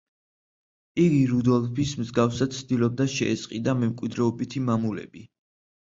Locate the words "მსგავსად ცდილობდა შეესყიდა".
2.01-3.79